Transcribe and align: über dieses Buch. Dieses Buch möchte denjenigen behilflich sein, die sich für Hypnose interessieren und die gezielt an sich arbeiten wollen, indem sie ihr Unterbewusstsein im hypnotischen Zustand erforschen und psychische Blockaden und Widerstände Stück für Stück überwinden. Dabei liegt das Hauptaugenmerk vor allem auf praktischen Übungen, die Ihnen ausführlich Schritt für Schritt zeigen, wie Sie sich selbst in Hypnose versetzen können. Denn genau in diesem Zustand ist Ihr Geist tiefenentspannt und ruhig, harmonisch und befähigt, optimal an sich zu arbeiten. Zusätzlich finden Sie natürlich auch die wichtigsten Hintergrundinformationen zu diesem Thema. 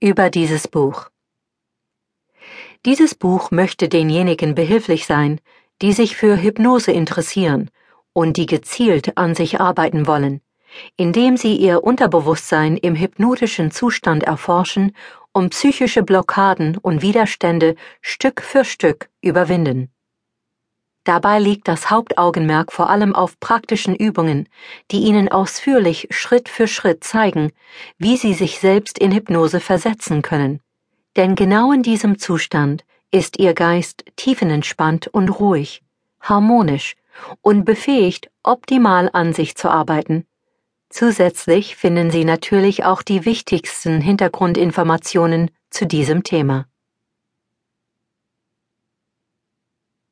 über 0.00 0.28
dieses 0.30 0.68
Buch. 0.68 1.08
Dieses 2.84 3.14
Buch 3.14 3.50
möchte 3.50 3.88
denjenigen 3.88 4.54
behilflich 4.54 5.06
sein, 5.06 5.40
die 5.82 5.92
sich 5.92 6.16
für 6.16 6.40
Hypnose 6.40 6.92
interessieren 6.92 7.70
und 8.12 8.36
die 8.36 8.46
gezielt 8.46 9.16
an 9.16 9.34
sich 9.34 9.60
arbeiten 9.60 10.06
wollen, 10.06 10.40
indem 10.96 11.36
sie 11.36 11.56
ihr 11.56 11.82
Unterbewusstsein 11.82 12.76
im 12.76 12.94
hypnotischen 12.94 13.70
Zustand 13.70 14.22
erforschen 14.22 14.94
und 15.32 15.50
psychische 15.50 16.02
Blockaden 16.02 16.76
und 16.76 17.02
Widerstände 17.02 17.74
Stück 18.00 18.42
für 18.42 18.64
Stück 18.64 19.08
überwinden. 19.22 19.90
Dabei 21.06 21.38
liegt 21.38 21.68
das 21.68 21.88
Hauptaugenmerk 21.88 22.72
vor 22.72 22.90
allem 22.90 23.14
auf 23.14 23.38
praktischen 23.38 23.94
Übungen, 23.94 24.48
die 24.90 25.04
Ihnen 25.04 25.28
ausführlich 25.28 26.08
Schritt 26.10 26.48
für 26.48 26.66
Schritt 26.66 27.04
zeigen, 27.04 27.52
wie 27.96 28.16
Sie 28.16 28.34
sich 28.34 28.58
selbst 28.58 28.98
in 28.98 29.12
Hypnose 29.12 29.60
versetzen 29.60 30.20
können. 30.20 30.58
Denn 31.14 31.36
genau 31.36 31.70
in 31.70 31.84
diesem 31.84 32.18
Zustand 32.18 32.84
ist 33.12 33.38
Ihr 33.38 33.54
Geist 33.54 34.04
tiefenentspannt 34.16 35.06
und 35.06 35.28
ruhig, 35.28 35.84
harmonisch 36.20 36.96
und 37.40 37.64
befähigt, 37.64 38.28
optimal 38.42 39.08
an 39.12 39.32
sich 39.32 39.54
zu 39.54 39.70
arbeiten. 39.70 40.26
Zusätzlich 40.88 41.76
finden 41.76 42.10
Sie 42.10 42.24
natürlich 42.24 42.82
auch 42.82 43.02
die 43.02 43.24
wichtigsten 43.24 44.00
Hintergrundinformationen 44.00 45.52
zu 45.70 45.86
diesem 45.86 46.24
Thema. 46.24 46.66